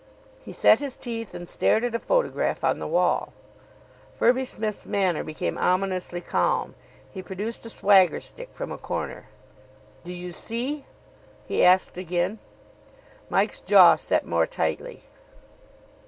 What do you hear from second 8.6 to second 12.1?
a corner. "Do you see?" he asked